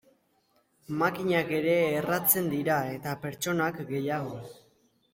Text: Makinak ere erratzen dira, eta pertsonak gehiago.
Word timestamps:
Makinak 1.01 1.53
ere 1.59 1.77
erratzen 1.99 2.51
dira, 2.57 2.81
eta 2.97 3.17
pertsonak 3.27 3.83
gehiago. 3.95 4.37